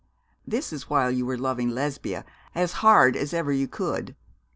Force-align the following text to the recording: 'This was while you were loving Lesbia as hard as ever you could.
'This 0.47 0.71
was 0.71 0.89
while 0.89 1.11
you 1.11 1.27
were 1.27 1.37
loving 1.37 1.69
Lesbia 1.69 2.25
as 2.55 2.71
hard 2.81 3.15
as 3.15 3.35
ever 3.35 3.51
you 3.53 3.67
could. 3.67 4.15